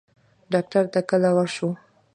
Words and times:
ډاکټر 0.51 0.83
ته 0.93 0.99
کله 1.09 1.29
ورشو؟ 1.37 1.69